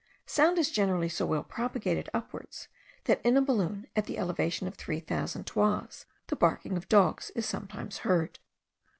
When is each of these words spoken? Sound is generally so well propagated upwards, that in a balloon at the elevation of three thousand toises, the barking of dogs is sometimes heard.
Sound 0.25 0.57
is 0.57 0.71
generally 0.71 1.09
so 1.09 1.27
well 1.27 1.43
propagated 1.43 2.09
upwards, 2.11 2.67
that 3.03 3.23
in 3.23 3.37
a 3.37 3.41
balloon 3.43 3.85
at 3.95 4.05
the 4.05 4.17
elevation 4.17 4.67
of 4.67 4.73
three 4.73 4.99
thousand 4.99 5.45
toises, 5.45 6.07
the 6.25 6.35
barking 6.35 6.75
of 6.75 6.89
dogs 6.89 7.29
is 7.35 7.45
sometimes 7.45 7.99
heard. 7.99 8.39